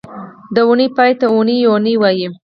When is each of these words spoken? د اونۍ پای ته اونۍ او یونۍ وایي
د 0.55 0.57
اونۍ 0.67 0.87
پای 0.95 1.11
ته 1.19 1.25
اونۍ 1.33 1.57
او 1.61 1.65
یونۍ 1.65 1.95
وایي 2.01 2.27